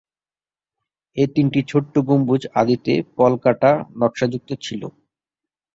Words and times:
এ 1.17 1.23
তিনটি 1.35 1.59
ছোট 1.69 1.93
গম্বুজ 2.07 2.41
আদিতে 2.61 2.93
পলকাটা 3.17 3.71
নকশাযুক্ত 3.99 4.49
ছিল। 4.65 4.81